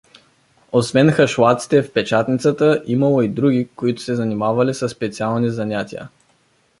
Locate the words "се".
4.01-4.15